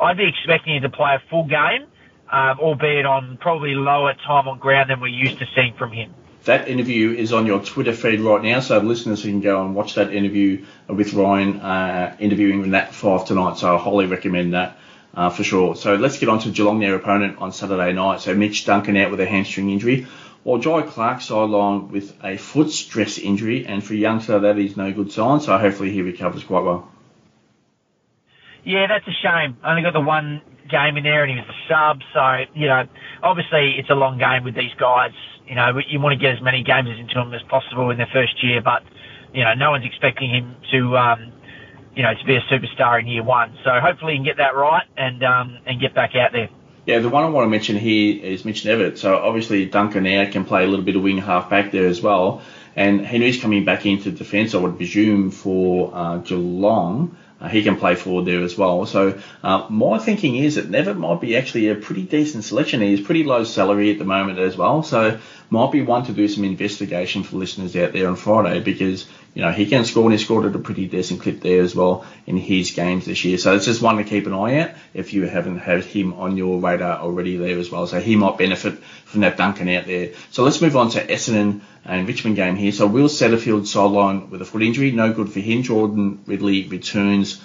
I'd 0.00 0.16
be 0.16 0.26
expecting 0.26 0.76
him 0.76 0.82
to 0.82 0.88
play 0.88 1.14
a 1.14 1.22
full 1.28 1.44
game, 1.44 1.86
um, 2.32 2.58
albeit 2.60 3.04
on 3.04 3.36
probably 3.40 3.74
lower 3.74 4.14
time 4.14 4.48
on 4.48 4.58
ground 4.58 4.90
than 4.90 5.00
we're 5.00 5.08
used 5.08 5.38
to 5.40 5.46
seeing 5.54 5.74
from 5.74 5.92
him. 5.92 6.14
That 6.44 6.68
interview 6.68 7.12
is 7.12 7.32
on 7.32 7.46
your 7.46 7.62
Twitter 7.62 7.94
feed 7.94 8.20
right 8.20 8.42
now, 8.42 8.60
so 8.60 8.78
listeners 8.78 9.22
can 9.22 9.40
go 9.40 9.64
and 9.64 9.74
watch 9.74 9.94
that 9.94 10.12
interview 10.12 10.64
with 10.88 11.14
Ryan 11.14 11.60
uh, 11.60 12.16
interviewing 12.18 12.70
Nat 12.70 12.90
Fyfe 12.90 13.26
tonight. 13.26 13.56
So 13.58 13.74
I 13.74 13.78
highly 13.78 14.06
recommend 14.06 14.52
that 14.52 14.78
uh, 15.16 15.30
for 15.30 15.44
sure. 15.44 15.76
So 15.76 15.94
let's 15.94 16.18
get 16.18 16.28
on 16.28 16.40
to 16.40 16.50
Geelong, 16.50 16.80
their 16.80 16.94
opponent 16.94 17.38
on 17.38 17.52
Saturday 17.52 17.92
night. 17.92 18.20
So 18.20 18.34
Mitch 18.34 18.64
Duncan 18.64 18.96
out 18.96 19.10
with 19.10 19.20
a 19.20 19.26
hamstring 19.26 19.70
injury, 19.70 20.06
while 20.42 20.60
Jhye 20.60 20.88
Clark 20.88 21.20
sidelined 21.20 21.90
with 21.90 22.14
a 22.22 22.36
foot 22.36 22.70
stress 22.70 23.18
injury, 23.18 23.66
and 23.66 23.82
for 23.82 23.94
youngster 23.94 24.38
that 24.40 24.58
is 24.58 24.76
no 24.76 24.92
good 24.92 25.12
sign. 25.12 25.40
So 25.40 25.56
hopefully 25.58 25.92
he 25.92 26.02
recovers 26.02 26.44
quite 26.44 26.64
well. 26.64 26.90
Yeah, 28.64 28.86
that's 28.88 29.06
a 29.06 29.16
shame. 29.22 29.58
Only 29.64 29.82
got 29.82 29.92
the 29.92 30.00
one 30.00 30.40
game 30.70 30.96
in 30.96 31.04
there, 31.04 31.22
and 31.24 31.30
he 31.30 31.36
was 31.36 31.48
a 31.48 31.68
sub. 31.68 32.00
So 32.12 32.58
you 32.58 32.66
know, 32.66 32.84
obviously 33.22 33.76
it's 33.78 33.90
a 33.90 33.94
long 33.94 34.18
game 34.18 34.44
with 34.44 34.54
these 34.54 34.74
guys. 34.78 35.12
You 35.46 35.54
know, 35.54 35.78
you 35.86 36.00
want 36.00 36.18
to 36.18 36.22
get 36.22 36.36
as 36.36 36.42
many 36.42 36.62
games 36.62 36.88
into 36.98 37.14
them 37.14 37.32
as 37.34 37.42
possible 37.50 37.90
in 37.90 37.98
their 37.98 38.08
first 38.12 38.42
year, 38.42 38.62
but 38.62 38.82
you 39.34 39.44
know, 39.44 39.52
no 39.54 39.72
one's 39.72 39.84
expecting 39.84 40.30
him 40.30 40.56
to 40.70 40.96
um, 40.96 41.32
you 41.94 42.02
know, 42.02 42.12
to 42.14 42.24
be 42.24 42.36
a 42.36 42.40
superstar 42.42 43.00
in 43.00 43.06
year 43.06 43.22
one. 43.22 43.56
So 43.64 43.70
hopefully 43.80 44.12
he 44.12 44.18
can 44.18 44.24
get 44.24 44.36
that 44.38 44.54
right 44.54 44.86
and 44.96 45.22
um, 45.22 45.58
and 45.66 45.80
get 45.80 45.94
back 45.94 46.14
out 46.14 46.32
there. 46.32 46.48
Yeah, 46.86 46.98
the 46.98 47.08
one 47.08 47.24
I 47.24 47.28
want 47.30 47.46
to 47.46 47.50
mention 47.50 47.76
here 47.76 48.22
is 48.22 48.44
Mitch 48.44 48.64
Knevitt. 48.64 48.98
So 48.98 49.16
obviously 49.16 49.64
Duncan 49.64 50.04
now 50.04 50.30
can 50.30 50.44
play 50.44 50.64
a 50.64 50.66
little 50.66 50.84
bit 50.84 50.96
of 50.96 51.02
wing 51.02 51.18
half 51.18 51.48
back 51.48 51.72
there 51.72 51.86
as 51.86 52.02
well. 52.02 52.42
And 52.76 53.00
Henry's 53.00 53.40
coming 53.40 53.64
back 53.64 53.86
into 53.86 54.10
defence, 54.10 54.54
I 54.54 54.58
would 54.58 54.76
presume, 54.76 55.30
for 55.30 55.92
uh, 55.94 56.18
Geelong. 56.18 57.16
Uh, 57.40 57.48
he 57.48 57.62
can 57.62 57.76
play 57.76 57.94
forward 57.94 58.26
there 58.26 58.42
as 58.42 58.56
well. 58.58 58.86
So 58.86 59.18
uh, 59.42 59.66
my 59.70 59.98
thinking 59.98 60.36
is 60.36 60.56
that 60.56 60.70
Knevitt 60.70 60.96
might 60.96 61.20
be 61.20 61.36
actually 61.36 61.68
a 61.68 61.74
pretty 61.74 62.02
decent 62.02 62.44
selection. 62.44 62.80
He's 62.80 63.00
pretty 63.00 63.24
low 63.24 63.44
salary 63.44 63.90
at 63.90 63.98
the 63.98 64.04
moment 64.04 64.38
as 64.38 64.56
well. 64.56 64.82
So 64.82 65.18
might 65.50 65.72
be 65.72 65.82
one 65.82 66.04
to 66.06 66.12
do 66.12 66.28
some 66.28 66.44
investigation 66.44 67.22
for 67.22 67.36
listeners 67.36 67.76
out 67.76 67.92
there 67.92 68.08
on 68.08 68.16
Friday 68.16 68.60
because 68.60 69.06
you 69.34 69.42
know, 69.42 69.50
he 69.50 69.66
can 69.66 69.84
score 69.84 70.04
and 70.04 70.12
he 70.12 70.18
scored 70.18 70.46
at 70.46 70.54
a 70.54 70.60
pretty 70.60 70.86
decent 70.86 71.20
clip 71.20 71.40
there 71.40 71.60
as 71.60 71.74
well 71.74 72.06
in 72.24 72.36
his 72.36 72.70
games 72.70 73.04
this 73.04 73.24
year. 73.24 73.36
So 73.36 73.54
it's 73.54 73.64
just 73.64 73.82
one 73.82 73.96
to 73.96 74.04
keep 74.04 74.26
an 74.26 74.32
eye 74.32 74.60
out 74.60 74.70
if 74.94 75.12
you 75.12 75.26
haven't 75.26 75.58
had 75.58 75.84
him 75.84 76.14
on 76.14 76.36
your 76.36 76.60
radar 76.60 77.00
already 77.00 77.36
there 77.36 77.58
as 77.58 77.68
well. 77.68 77.88
So 77.88 78.00
he 78.00 78.14
might 78.14 78.38
benefit 78.38 78.78
from 79.04 79.22
that 79.22 79.36
Duncan 79.36 79.68
out 79.68 79.86
there. 79.86 80.12
So 80.30 80.44
let's 80.44 80.60
move 80.60 80.76
on 80.76 80.90
to 80.90 81.04
Essendon 81.04 81.62
and 81.84 82.06
Richmond 82.06 82.36
game 82.36 82.54
here. 82.54 82.70
So 82.70 82.86
Will 82.86 83.08
Setterfield 83.08 83.66
sideline 83.66 84.30
with 84.30 84.40
a 84.40 84.44
foot 84.44 84.62
injury, 84.62 84.92
no 84.92 85.12
good 85.12 85.32
for 85.32 85.40
him. 85.40 85.64
Jordan 85.64 86.22
Ridley 86.26 86.68
returns 86.68 87.42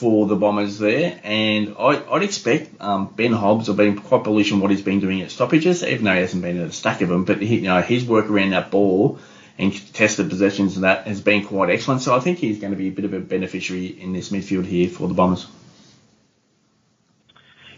for 0.00 0.26
the 0.26 0.34
Bombers 0.34 0.78
there, 0.78 1.20
and 1.22 1.76
I, 1.78 1.98
would 2.10 2.22
expect 2.22 2.80
um, 2.80 3.12
Ben 3.14 3.32
Hobbs. 3.32 3.68
I've 3.68 3.76
been 3.76 3.98
quite 3.98 4.24
bullish 4.24 4.50
on 4.50 4.60
what 4.60 4.70
he's 4.70 4.80
been 4.80 4.98
doing 4.98 5.20
at 5.20 5.30
stoppages, 5.30 5.84
even 5.84 6.06
though 6.06 6.14
he 6.14 6.20
hasn't 6.20 6.42
been 6.42 6.56
in 6.56 6.62
a 6.62 6.72
stack 6.72 7.02
of 7.02 7.10
them. 7.10 7.26
But 7.26 7.42
he, 7.42 7.56
you 7.56 7.68
know 7.68 7.82
his 7.82 8.06
work 8.06 8.30
around 8.30 8.50
that 8.50 8.70
ball 8.70 9.18
and 9.58 9.72
contested 9.72 10.30
possessions 10.30 10.76
and 10.76 10.84
that 10.84 11.06
has 11.06 11.20
been 11.20 11.44
quite 11.44 11.68
excellent. 11.68 12.00
So 12.00 12.16
I 12.16 12.20
think 12.20 12.38
he's 12.38 12.58
going 12.60 12.72
to 12.72 12.78
be 12.78 12.88
a 12.88 12.92
bit 12.92 13.04
of 13.04 13.12
a 13.12 13.20
beneficiary 13.20 13.88
in 13.88 14.14
this 14.14 14.30
midfield 14.30 14.64
here 14.64 14.88
for 14.88 15.06
the 15.06 15.12
Bombers. 15.12 15.46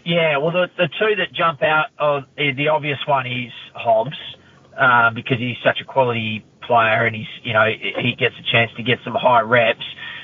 Yeah, 0.05 0.37
well, 0.37 0.51
the, 0.51 0.67
the 0.77 0.87
two 0.87 1.15
that 1.17 1.33
jump 1.33 1.61
out, 1.61 1.87
of, 1.99 2.23
the 2.37 2.69
obvious 2.69 2.99
one 3.05 3.27
is 3.27 3.51
Hobbs, 3.73 4.17
uh, 4.77 5.11
because 5.11 5.39
he's 5.39 5.57
such 5.63 5.79
a 5.81 5.85
quality 5.85 6.45
player 6.61 7.05
and 7.05 7.15
he's, 7.15 7.27
you 7.43 7.51
know, 7.51 7.67
he 7.67 8.15
gets 8.17 8.35
a 8.39 8.51
chance 8.51 8.71
to 8.77 8.83
get 8.83 8.99
some 9.03 9.15
high 9.15 9.41
reps. 9.41 9.83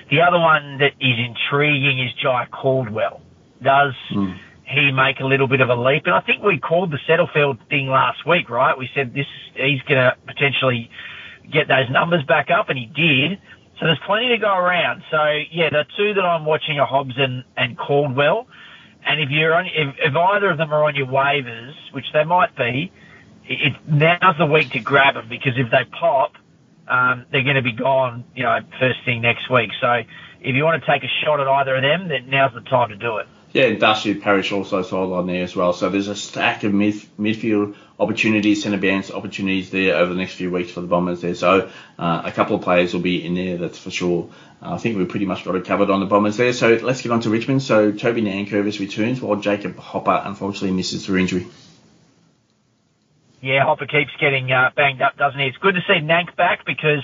The 0.09 0.21
other 0.21 0.39
one 0.39 0.79
that 0.79 0.93
is 0.99 1.17
intriguing 1.19 1.99
is 1.99 2.11
Jye 2.21 2.47
Caldwell. 2.51 3.21
Does 3.61 3.93
mm. 4.11 4.37
he 4.63 4.91
make 4.91 5.19
a 5.19 5.25
little 5.25 5.47
bit 5.47 5.61
of 5.61 5.69
a 5.69 5.75
leap? 5.75 6.03
And 6.05 6.15
I 6.15 6.21
think 6.21 6.43
we 6.43 6.59
called 6.59 6.91
the 6.91 6.99
Setterfield 7.07 7.59
thing 7.69 7.87
last 7.87 8.25
week, 8.25 8.49
right? 8.49 8.77
We 8.77 8.89
said 8.95 9.13
this, 9.13 9.27
he's 9.53 9.81
going 9.83 10.01
to 10.01 10.15
potentially 10.25 10.89
get 11.51 11.67
those 11.67 11.89
numbers 11.91 12.23
back 12.23 12.47
up, 12.49 12.69
and 12.69 12.77
he 12.77 12.85
did. 12.85 13.39
So 13.79 13.85
there's 13.85 13.99
plenty 14.05 14.29
to 14.29 14.37
go 14.37 14.55
around. 14.55 15.03
So 15.11 15.17
yeah, 15.51 15.69
the 15.69 15.85
two 15.97 16.13
that 16.15 16.25
I'm 16.25 16.45
watching 16.45 16.79
are 16.79 16.87
Hobbs 16.87 17.15
and, 17.17 17.43
and 17.55 17.77
Caldwell. 17.77 18.47
And 19.05 19.21
if 19.21 19.29
you're 19.29 19.53
on, 19.53 19.65
if, 19.67 19.95
if 19.99 20.15
either 20.15 20.51
of 20.51 20.57
them 20.57 20.73
are 20.73 20.83
on 20.83 20.95
your 20.95 21.07
waivers, 21.07 21.73
which 21.93 22.05
they 22.13 22.23
might 22.23 22.55
be, 22.57 22.91
it, 23.45 23.73
now's 23.87 24.37
the 24.37 24.45
week 24.45 24.71
to 24.71 24.79
grab 24.79 25.15
them 25.15 25.29
because 25.29 25.53
if 25.55 25.71
they 25.71 25.85
pop, 25.97 26.33
um, 26.89 27.25
they're 27.31 27.43
going 27.43 27.55
to 27.55 27.61
be 27.61 27.71
gone, 27.71 28.25
you 28.35 28.43
know, 28.43 28.59
first 28.79 28.99
thing 29.05 29.21
next 29.21 29.49
week. 29.49 29.71
So 29.79 30.01
if 30.41 30.55
you 30.55 30.63
want 30.63 30.83
to 30.83 30.91
take 30.91 31.03
a 31.03 31.11
shot 31.23 31.39
at 31.39 31.47
either 31.47 31.75
of 31.75 31.81
them, 31.81 32.07
then 32.07 32.29
now's 32.29 32.53
the 32.53 32.61
time 32.61 32.89
to 32.89 32.95
do 32.95 33.17
it. 33.17 33.27
Yeah, 33.51 33.63
and 33.63 33.79
Darcy 33.79 34.13
Parish 34.13 34.51
also 34.51 34.83
sidelined 34.83 35.25
there 35.27 35.43
as 35.43 35.55
well. 35.55 35.73
So 35.73 35.89
there's 35.89 36.07
a 36.07 36.15
stack 36.15 36.63
of 36.63 36.73
mid- 36.73 37.17
midfield 37.19 37.75
opportunities, 37.99 38.61
centre 38.61 38.77
bounce 38.77 39.09
opportunities 39.09 39.71
there 39.71 39.95
over 39.95 40.13
the 40.13 40.19
next 40.19 40.35
few 40.35 40.51
weeks 40.51 40.71
for 40.71 40.81
the 40.81 40.87
Bombers 40.87 41.21
there. 41.21 41.33
So 41.33 41.69
uh, 41.97 42.21
a 42.25 42.31
couple 42.31 42.55
of 42.55 42.61
players 42.61 42.93
will 42.93 43.01
be 43.01 43.25
in 43.25 43.33
there, 43.33 43.57
that's 43.57 43.79
for 43.79 43.89
sure. 43.89 44.29
Uh, 44.61 44.73
I 44.73 44.77
think 44.77 44.97
we've 44.97 45.09
pretty 45.09 45.25
much 45.25 45.45
got 45.45 45.55
it 45.55 45.65
covered 45.65 45.89
on 45.89 45.99
the 45.99 46.05
Bombers 46.05 46.37
there. 46.37 46.53
So 46.53 46.75
let's 46.75 47.01
get 47.01 47.11
on 47.11 47.21
to 47.21 47.31
Richmond. 47.31 47.63
So 47.63 47.91
Toby 47.91 48.21
Nankervis 48.21 48.79
returns 48.79 49.19
while 49.19 49.39
Jacob 49.39 49.77
Hopper 49.77 50.21
unfortunately 50.23 50.71
misses 50.71 51.05
through 51.05 51.17
injury. 51.17 51.47
Yeah, 53.41 53.63
Hopper 53.63 53.85
keeps 53.85 54.11
getting 54.19 54.51
uh, 54.51 54.71
banged 54.75 55.01
up, 55.01 55.17
doesn't 55.17 55.39
he? 55.39 55.47
It's 55.47 55.57
good 55.57 55.75
to 55.75 55.81
see 55.87 56.03
Nank 56.03 56.35
back 56.35 56.65
because 56.65 57.03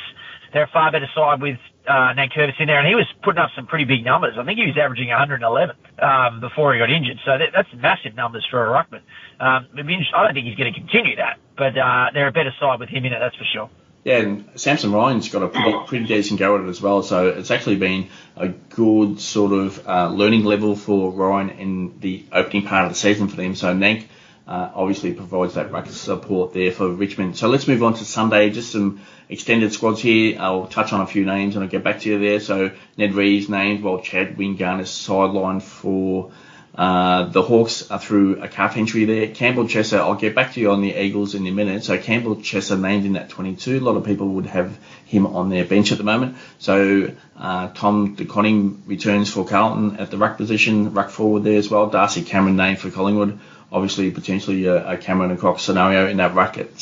they're 0.52 0.64
a 0.64 0.72
far 0.72 0.92
better 0.92 1.08
side 1.16 1.42
with 1.42 1.58
uh, 1.88 2.14
Nankervis 2.14 2.60
in 2.60 2.68
there, 2.68 2.80
and 2.80 2.88
he 2.88 2.96
was 2.96 3.08
putting 3.24 3.40
up 3.40 3.52
some 3.56 3.68
pretty 3.68 3.86
big 3.86 4.04
numbers. 4.04 4.36
I 4.38 4.44
think 4.44 4.60
he 4.60 4.66
was 4.66 4.78
averaging 4.78 5.10
111 5.10 5.76
um, 6.00 6.40
before 6.42 6.74
he 6.74 6.80
got 6.80 6.90
injured, 6.90 7.20
so 7.26 7.38
that, 7.38 7.50
that's 7.54 7.70
massive 7.76 8.16
numbers 8.16 8.46
for 8.50 8.66
a 8.66 8.70
ruckman. 8.70 9.02
Um, 9.40 9.68
I 9.76 9.82
don't 10.26 10.34
think 10.34 10.48
he's 10.48 10.56
going 10.56 10.74
to 10.74 10.80
continue 10.80 11.16
that, 11.18 11.40
but 11.58 11.78
uh, 11.78 12.12
they're 12.14 12.28
a 12.28 12.32
better 12.32 12.54
side 12.60 12.80
with 12.80 12.90
him 12.90 13.06
in 13.06 13.14
it, 13.14 13.20
that's 13.20 13.36
for 13.36 13.46
sure. 13.54 13.70
Yeah, 14.06 14.18
and 14.20 14.50
Samson 14.56 14.92
Ryan's 14.92 15.30
got 15.30 15.42
a 15.42 15.48
pretty, 15.48 15.76
pretty 15.88 16.06
decent 16.06 16.40
go 16.40 16.56
at 16.56 16.64
it 16.64 16.70
as 16.70 16.80
well. 16.80 17.02
So 17.02 17.30
it's 17.30 17.50
actually 17.50 17.78
been 17.78 18.10
a 18.38 18.50
good 18.50 19.20
sort 19.20 19.52
of 19.52 19.88
uh, 19.88 20.10
learning 20.10 20.44
level 20.44 20.76
for 20.76 21.12
Ryan 21.12 21.50
in 21.50 22.00
the 22.02 22.24
opening 22.32 22.68
part 22.68 22.86
of 22.86 22.92
the 22.92 22.96
season 22.96 23.30
for 23.30 23.36
them. 23.36 23.56
So 23.56 23.74
Nank 23.74 24.06
uh, 24.48 24.70
obviously 24.76 25.14
provides 25.14 25.56
that 25.56 25.72
ruck 25.72 25.88
support 25.88 26.54
there 26.54 26.72
for 26.72 26.88
Richmond. 26.90 27.38
So 27.38 27.48
let's 27.48 27.68
move 27.68 27.84
on 27.84 27.96
to 27.96 28.06
Sunday. 28.06 28.50
Just 28.52 28.72
some 28.72 29.02
extended 29.28 29.74
squads 29.74 30.02
here. 30.02 30.38
I'll 30.40 30.68
touch 30.68 30.94
on 30.94 31.02
a 31.02 31.08
few 31.08 31.26
names 31.26 31.56
and 31.56 31.64
I'll 31.64 31.70
get 31.70 31.84
back 31.84 32.02
to 32.02 32.10
you 32.10 32.20
there. 32.20 32.40
So 32.40 32.72
Ned 32.98 33.14
Reeves 33.14 33.50
named 33.50 33.84
while 33.84 34.02
Chad 34.02 34.38
Wingard 34.38 34.82
is 34.82 34.90
sidelined 34.90 35.64
for 35.64 36.32
uh, 36.78 37.30
the 37.30 37.42
Hawks 37.42 37.90
are 37.90 38.00
through 38.00 38.42
a 38.44 38.50
calf 38.50 38.76
injury 38.76 39.06
there. 39.06 39.28
Campbell 39.30 39.64
Chesser, 39.64 39.98
I'll 39.98 40.16
get 40.16 40.36
back 40.36 40.54
to 40.54 40.60
you 40.60 40.72
on 40.72 40.82
the 40.82 40.94
Eagles 40.94 41.34
in 41.34 41.48
a 41.48 41.52
minute. 41.52 41.86
So 41.86 41.98
Campbell 41.98 42.36
Chesser 42.36 42.80
named 42.80 43.06
in 43.06 43.14
that 43.14 43.30
22. 43.30 43.78
A 43.78 43.80
lot 43.80 43.96
of 43.96 44.04
people 44.04 44.28
would 44.30 44.46
have 44.46 44.78
him 45.06 45.26
on 45.26 45.50
their 45.50 45.64
bench 45.64 45.94
at 45.94 45.98
the 45.98 46.04
moment. 46.04 46.36
So 46.60 47.14
uh, 47.38 47.70
Tom 47.70 48.16
De 48.16 48.26
Koning 48.26 48.84
returns 48.86 49.32
for 49.32 49.46
Carlton 49.46 49.98
at 49.98 50.12
the 50.12 50.18
ruck 50.18 50.36
position, 50.36 50.94
ruck 50.94 51.12
forward 51.12 51.46
there 51.46 51.58
as 51.58 51.70
well. 51.70 51.90
Darcy 51.90 52.24
Cameron 52.24 52.58
named 52.58 52.80
for 52.80 52.92
Collingwood. 52.92 53.40
Obviously, 53.72 54.12
potentially 54.12 54.66
a, 54.66 54.92
a 54.92 54.98
Cameron 54.98 55.32
and 55.32 55.40
Cox 55.40 55.64
scenario 55.64 56.08
in 56.08 56.18
that 56.18 56.34
ruck 56.34 56.58
at, 56.58 56.76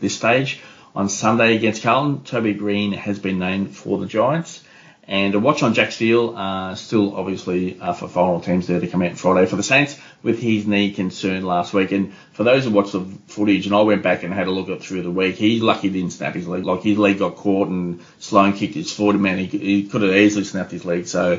this 0.00 0.16
stage. 0.16 0.60
On 0.94 1.08
Sunday 1.08 1.56
against 1.56 1.82
Carlton, 1.82 2.24
Toby 2.24 2.54
Green 2.54 2.92
has 2.92 3.18
been 3.18 3.38
named 3.38 3.76
for 3.76 3.98
the 3.98 4.06
Giants. 4.06 4.64
And 5.10 5.34
a 5.34 5.40
watch 5.40 5.64
on 5.64 5.74
Jack 5.74 5.90
Steele, 5.90 6.36
uh, 6.36 6.76
still 6.76 7.16
obviously 7.16 7.80
uh, 7.80 7.92
for 7.94 8.06
final 8.06 8.40
teams 8.40 8.68
there 8.68 8.78
to 8.78 8.86
come 8.86 9.02
out 9.02 9.18
Friday 9.18 9.44
for 9.46 9.56
the 9.56 9.62
Saints 9.62 9.98
with 10.22 10.38
his 10.40 10.68
knee 10.68 10.92
concern 10.92 11.44
last 11.44 11.74
week. 11.74 11.90
And 11.90 12.14
for 12.32 12.44
those 12.44 12.64
who 12.64 12.70
watched 12.70 12.92
the 12.92 13.00
footage, 13.26 13.66
and 13.66 13.74
I 13.74 13.80
went 13.80 14.04
back 14.04 14.22
and 14.22 14.32
had 14.32 14.46
a 14.46 14.52
look 14.52 14.68
at 14.68 14.80
through 14.80 15.02
the 15.02 15.10
week, 15.10 15.34
he's 15.34 15.62
lucky 15.62 15.88
he 15.88 16.00
didn't 16.00 16.12
snap 16.12 16.34
his 16.34 16.46
leg. 16.46 16.64
Like 16.64 16.82
his 16.82 16.96
leg 16.96 17.18
got 17.18 17.34
caught 17.34 17.66
and 17.66 18.00
Sloan 18.20 18.52
kicked 18.52 18.74
his 18.74 18.92
foot, 18.92 19.16
man, 19.16 19.38
he, 19.38 19.46
he 19.46 19.88
could 19.88 20.02
have 20.02 20.12
easily 20.14 20.44
snapped 20.44 20.70
his 20.70 20.84
leg. 20.84 21.08
So 21.08 21.34
uh, 21.34 21.38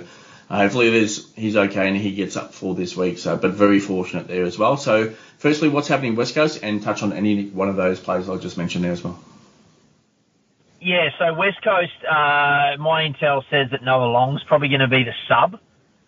hopefully 0.57 0.89
there's, 0.89 1.33
he's 1.33 1.55
okay 1.55 1.87
and 1.87 1.97
he 1.97 2.13
gets 2.13 2.35
up 2.35 2.53
for 2.53 2.75
this 2.75 2.95
week. 2.95 3.17
So, 3.17 3.37
but 3.37 3.51
very 3.51 3.79
fortunate 3.79 4.27
there 4.27 4.43
as 4.43 4.57
well. 4.57 4.77
So, 4.77 5.13
firstly, 5.37 5.69
what's 5.69 5.87
happening 5.87 6.15
West 6.15 6.35
Coast, 6.35 6.59
and 6.61 6.81
touch 6.81 7.03
on 7.03 7.13
any 7.13 7.47
one 7.47 7.69
of 7.69 7.75
those 7.75 7.99
players 7.99 8.29
I 8.29 8.37
just 8.37 8.57
mentioned 8.57 8.83
there 8.83 8.91
as 8.91 9.03
well. 9.03 9.19
Yeah, 10.81 11.09
so 11.19 11.33
West 11.35 11.63
Coast, 11.63 11.93
uh, 12.09 12.75
my 12.79 13.07
intel 13.07 13.43
says 13.51 13.69
that 13.71 13.83
Noah 13.83 14.11
Long's 14.11 14.43
probably 14.47 14.67
going 14.67 14.81
to 14.81 14.87
be 14.87 15.03
the 15.03 15.13
sub. 15.27 15.59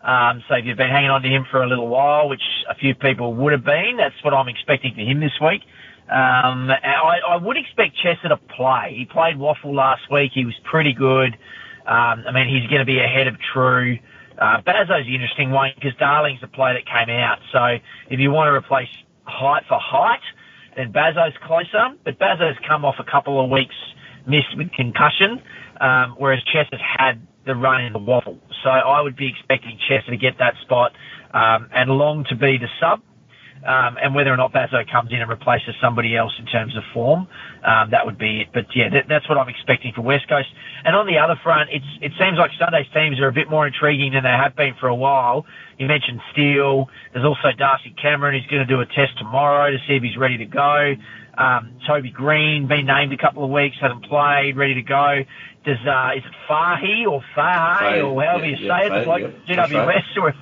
Um, 0.01 0.43
so 0.49 0.55
if 0.55 0.65
you've 0.65 0.77
been 0.77 0.89
hanging 0.89 1.11
on 1.11 1.21
to 1.21 1.29
him 1.29 1.45
for 1.49 1.63
a 1.63 1.67
little 1.67 1.87
while, 1.87 2.27
which 2.27 2.41
a 2.67 2.75
few 2.75 2.95
people 2.95 3.35
would 3.35 3.53
have 3.53 3.63
been, 3.63 3.97
that's 3.97 4.21
what 4.23 4.33
I'm 4.33 4.49
expecting 4.49 4.95
for 4.95 5.01
him 5.01 5.19
this 5.19 5.39
week. 5.39 5.61
Um, 6.09 6.69
I, 6.69 7.19
I 7.29 7.37
would 7.37 7.55
expect 7.55 7.95
Chesser 8.03 8.27
to 8.27 8.37
play. 8.37 8.95
He 8.97 9.05
played 9.05 9.37
WAFL 9.37 9.73
last 9.73 10.11
week. 10.11 10.31
He 10.33 10.43
was 10.43 10.55
pretty 10.63 10.93
good. 10.93 11.37
Um, 11.85 12.23
I 12.27 12.31
mean, 12.33 12.49
he's 12.49 12.67
going 12.69 12.79
to 12.79 12.85
be 12.85 12.99
ahead 12.99 13.27
of 13.27 13.35
True. 13.53 13.99
Uh, 14.37 14.61
Bazzo's 14.61 15.07
an 15.07 15.13
interesting 15.13 15.51
one 15.51 15.71
because 15.75 15.93
Darling's 15.99 16.41
the 16.41 16.47
player 16.47 16.73
that 16.73 16.85
came 16.85 17.13
out. 17.13 17.39
So 17.51 17.77
if 18.09 18.19
you 18.19 18.31
want 18.31 18.47
to 18.47 18.53
replace 18.53 18.89
height 19.25 19.63
for 19.67 19.79
height, 19.79 20.23
then 20.75 20.91
Bazzo's 20.91 21.37
closer. 21.45 21.95
But 22.03 22.19
Bazzo's 22.19 22.57
come 22.67 22.85
off 22.85 22.95
a 22.99 23.09
couple 23.09 23.43
of 23.43 23.49
weeks 23.49 23.75
missed 24.27 24.55
with 24.57 24.71
concussion, 24.71 25.41
um, 25.81 26.15
whereas 26.17 26.39
Chesser's 26.53 26.81
had 26.81 27.25
the 27.45 27.55
run 27.55 27.83
in 27.83 27.93
the 27.93 27.99
WAFL. 27.99 28.39
So 28.63 28.69
I 28.69 29.01
would 29.01 29.15
be 29.15 29.27
expecting 29.27 29.77
Chesser 29.89 30.11
to 30.11 30.17
get 30.17 30.37
that 30.39 30.53
spot 30.63 30.91
um, 31.33 31.69
and 31.73 31.89
Long 31.89 32.25
to 32.29 32.35
be 32.35 32.57
the 32.57 32.67
sub. 32.79 33.01
Um, 33.63 33.95
and 33.95 34.13
whether 34.13 34.31
or 34.31 34.35
not 34.35 34.51
Bazzo 34.51 34.83
comes 34.91 35.11
in 35.11 35.21
and 35.21 35.29
replaces 35.29 35.73
somebody 35.81 36.17
else 36.17 36.33
in 36.37 36.45
terms 36.45 36.75
of 36.75 36.83
form, 36.93 37.27
um, 37.63 37.91
that 37.91 38.05
would 38.05 38.17
be 38.17 38.41
it. 38.41 38.47
But 38.53 38.67
yeah, 38.75 38.89
that, 38.89 39.05
that's 39.07 39.27
what 39.29 39.37
I'm 39.37 39.47
expecting 39.47 39.93
for 39.95 40.01
West 40.01 40.27
Coast. 40.27 40.49
And 40.83 40.95
on 40.95 41.07
the 41.07 41.17
other 41.17 41.39
front, 41.41 41.69
it's, 41.71 41.87
it 42.01 42.11
seems 42.19 42.37
like 42.37 42.51
Sunday's 42.59 42.91
teams 42.93 43.21
are 43.21 43.29
a 43.29 43.31
bit 43.31 43.49
more 43.49 43.65
intriguing 43.65 44.11
than 44.11 44.23
they 44.23 44.35
have 44.35 44.55
been 44.55 44.75
for 44.79 44.87
a 44.87 44.95
while. 44.95 45.45
You 45.79 45.87
mentioned 45.87 46.19
Steele. 46.33 46.89
There's 47.13 47.25
also 47.25 47.55
Darcy 47.57 47.95
Cameron 47.95 48.35
who's 48.35 48.49
going 48.51 48.67
to 48.67 48.71
do 48.71 48.81
a 48.81 48.85
test 48.85 49.17
tomorrow 49.17 49.71
to 49.71 49.77
see 49.87 49.95
if 49.95 50.03
he's 50.03 50.17
ready 50.17 50.37
to 50.39 50.45
go. 50.45 50.95
Um, 51.37 51.79
Toby 51.87 52.11
Green 52.11 52.67
been 52.67 52.85
named 52.85 53.11
a 53.11 53.17
couple 53.17 53.43
of 53.43 53.49
weeks, 53.49 53.77
hasn't 53.81 54.05
played, 54.05 54.55
ready 54.55 54.75
to 54.75 54.83
go. 54.83 55.23
Does 55.65 55.79
uh, 55.87 56.11
is 56.15 56.23
it 56.23 56.35
Fahey 56.47 57.05
or 57.07 57.23
Fahey 57.33 58.01
or 58.01 58.21
however 58.21 58.45
yeah, 58.45 58.51
you 58.51 58.57
say 58.57 58.67
yeah, 58.67 58.85
it? 58.85 58.89
Fahey, 58.89 59.05
like 59.07 59.23
yeah, 59.47 59.67
GWS. 59.67 60.33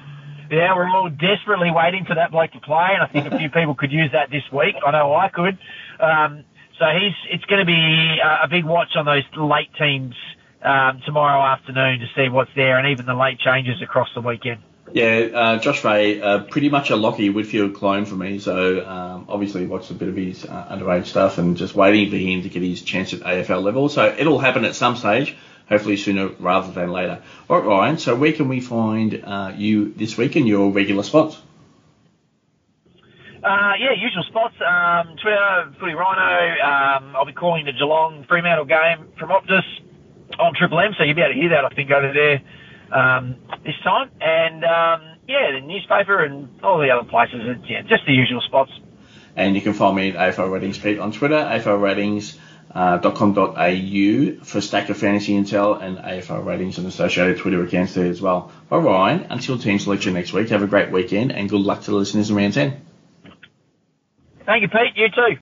Yeah, 0.51 0.75
we're 0.75 0.89
all 0.89 1.09
desperately 1.09 1.71
waiting 1.71 2.03
for 2.03 2.15
that 2.15 2.31
bloke 2.31 2.51
to 2.51 2.59
play, 2.59 2.89
and 2.93 3.01
I 3.01 3.07
think 3.07 3.31
a 3.31 3.37
few 3.37 3.49
people 3.57 3.73
could 3.73 3.91
use 3.91 4.11
that 4.11 4.29
this 4.29 4.43
week. 4.51 4.75
I 4.85 4.91
know 4.91 5.15
I 5.15 5.29
could. 5.29 5.57
Um, 5.99 6.43
so 6.77 6.85
he's 6.87 7.15
it's 7.29 7.45
going 7.45 7.59
to 7.59 7.65
be 7.65 8.17
a 8.21 8.47
big 8.49 8.65
watch 8.65 8.95
on 8.95 9.05
those 9.05 9.23
late 9.37 9.69
teams 9.79 10.13
um, 10.61 11.01
tomorrow 11.05 11.41
afternoon 11.41 11.99
to 11.99 12.07
see 12.15 12.27
what's 12.27 12.51
there, 12.55 12.77
and 12.77 12.89
even 12.89 13.05
the 13.05 13.13
late 13.13 13.39
changes 13.39 13.81
across 13.81 14.09
the 14.13 14.21
weekend. 14.21 14.61
Yeah, 14.93 15.29
uh, 15.33 15.57
Josh 15.59 15.85
Ray, 15.85 16.21
uh, 16.21 16.39
pretty 16.39 16.67
much 16.67 16.89
a 16.89 16.95
Lachie 16.95 17.33
Whitfield 17.33 17.75
clone 17.75 18.05
for 18.05 18.15
me. 18.15 18.39
So 18.39 18.85
um, 18.85 19.25
obviously 19.29 19.65
watched 19.65 19.89
a 19.91 19.93
bit 19.93 20.09
of 20.09 20.17
his 20.17 20.43
uh, 20.43 20.67
underage 20.69 21.05
stuff 21.05 21.37
and 21.37 21.55
just 21.55 21.75
waiting 21.75 22.09
for 22.09 22.17
him 22.17 22.41
to 22.41 22.49
get 22.49 22.61
his 22.61 22.81
chance 22.81 23.13
at 23.13 23.21
AFL 23.21 23.63
level. 23.63 23.87
So 23.87 24.13
it'll 24.17 24.39
happen 24.39 24.65
at 24.65 24.75
some 24.75 24.97
stage, 24.97 25.37
hopefully 25.71 25.95
sooner 25.95 26.27
rather 26.39 26.71
than 26.73 26.91
later. 26.91 27.23
All 27.49 27.59
right, 27.59 27.65
Ryan. 27.65 27.97
So 27.97 28.13
where 28.15 28.33
can 28.33 28.49
we 28.49 28.59
find 28.59 29.23
uh, 29.23 29.53
you 29.55 29.93
this 29.93 30.17
week 30.17 30.35
in 30.35 30.45
your 30.45 30.71
regular 30.71 31.03
spots? 31.03 31.41
Uh, 33.41 33.73
yeah, 33.79 33.93
usual 33.97 34.23
spots. 34.27 34.53
Um, 34.61 35.15
Twitter, 35.17 35.73
Footy 35.79 35.93
Rhino. 35.93 36.61
Um, 36.61 37.15
I'll 37.15 37.25
be 37.25 37.33
calling 37.33 37.65
the 37.65 37.71
Geelong 37.71 38.25
Fremantle 38.27 38.65
game 38.65 39.07
from 39.17 39.29
Optus 39.29 39.63
on 40.37 40.53
Triple 40.53 40.79
M, 40.79 40.93
so 40.97 41.03
you'll 41.03 41.15
be 41.15 41.21
able 41.21 41.33
to 41.33 41.39
hear 41.39 41.49
that, 41.49 41.65
I 41.65 41.69
think, 41.69 41.89
over 41.89 42.13
there 42.13 42.41
um, 42.91 43.37
this 43.65 43.73
time. 43.83 44.11
And 44.19 44.63
um, 44.63 45.17
yeah, 45.27 45.53
the 45.53 45.65
newspaper 45.65 46.23
and 46.23 46.49
all 46.61 46.79
the 46.79 46.91
other 46.91 47.09
places. 47.09 47.41
Yeah, 47.67 47.81
just 47.83 48.05
the 48.05 48.13
usual 48.13 48.41
spots. 48.41 48.71
And 49.35 49.55
you 49.55 49.61
can 49.61 49.73
find 49.73 49.95
me 49.95 50.09
at 50.09 50.35
AFL 50.35 50.51
Ratings 50.51 50.77
Pete 50.77 50.99
on 50.99 51.13
Twitter, 51.13 51.35
AFL 51.35 51.81
Ratings. 51.81 52.37
Uh, 52.73 52.99
.com.au 52.99 54.43
for 54.43 54.57
a 54.57 54.61
stack 54.61 54.89
of 54.89 54.97
fantasy 54.97 55.33
intel 55.33 55.81
and 55.81 55.97
AFL 55.97 56.45
ratings 56.45 56.77
and 56.77 56.87
associated 56.87 57.37
Twitter 57.37 57.61
accounts 57.63 57.95
there 57.95 58.05
as 58.05 58.21
well. 58.21 58.49
All 58.71 58.79
right, 58.79 59.27
until 59.29 59.57
team 59.57 59.77
selection 59.77 60.13
next 60.13 60.31
week, 60.31 60.49
have 60.49 60.63
a 60.63 60.67
great 60.67 60.89
weekend 60.89 61.33
and 61.33 61.49
good 61.49 61.59
luck 61.59 61.81
to 61.81 61.91
the 61.91 61.97
listeners 61.97 62.29
in 62.29 62.35
round 62.37 62.53
10. 62.53 62.81
Thank 64.45 64.61
you, 64.61 64.69
Pete. 64.69 64.95
You 64.95 65.09
too. 65.09 65.37